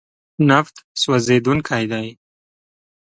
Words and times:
نفت 0.49 0.75
سوځېدونکی 1.01 1.83
دی. 1.91 2.07